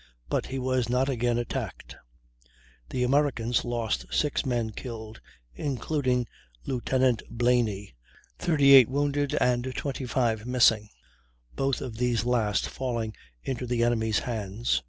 [0.29, 1.95] But he was not again attacked.
[2.89, 5.21] The Americans lost 6 men killed,
[5.53, 6.25] including
[6.65, 7.93] Lieutenant Blaeny,
[8.39, 10.89] 38 wounded, and 25 missing,
[11.55, 14.79] both of these last falling into the enemy's hands.